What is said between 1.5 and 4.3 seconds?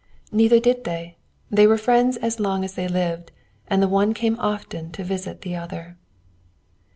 they were friends as long as they lived, and the one